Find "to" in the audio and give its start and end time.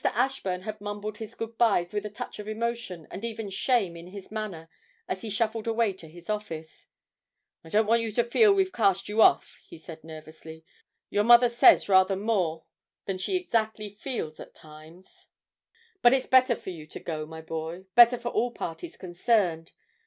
5.93-6.07, 8.13-8.23, 16.87-16.99